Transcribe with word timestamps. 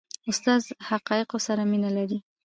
استاد 0.29 0.61
د 0.65 0.69
حقایقو 0.89 1.37
سره 1.47 1.61
مینه 1.71 1.89
لري. 1.97 2.17